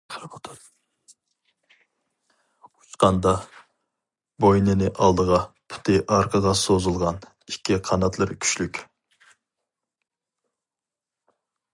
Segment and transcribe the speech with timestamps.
[2.67, 3.33] ئۇچقاندا
[4.45, 5.39] بوينىنى ئالدىغا،
[5.75, 7.21] پۇتى ئارقىغا سوزۇلغان،
[7.53, 8.83] ئىككى قاناتلىرى كۈچلۈك.